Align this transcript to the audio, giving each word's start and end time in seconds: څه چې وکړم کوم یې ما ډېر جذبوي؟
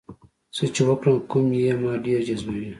څه 0.55 0.63
چې 0.73 0.81
وکړم 0.87 1.15
کوم 1.31 1.45
یې 1.59 1.71
ما 1.81 1.93
ډېر 2.05 2.19
جذبوي؟ 2.29 2.69